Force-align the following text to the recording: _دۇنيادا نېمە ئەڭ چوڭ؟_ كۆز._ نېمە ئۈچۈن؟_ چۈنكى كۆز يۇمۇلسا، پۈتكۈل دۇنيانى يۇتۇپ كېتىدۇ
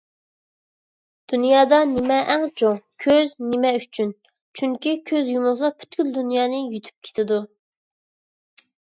_دۇنيادا 1.33 1.77
نېمە 1.89 2.15
ئەڭ 2.35 2.45
چوڭ؟_ 2.61 2.79
كۆز._ 3.05 3.35
نېمە 3.49 3.73
ئۈچۈن؟_ 3.81 4.13
چۈنكى 4.61 4.95
كۆز 5.11 5.29
يۇمۇلسا، 5.35 5.71
پۈتكۈل 5.83 6.11
دۇنيانى 6.17 6.63
يۇتۇپ 6.71 7.07
كېتىدۇ 7.11 7.39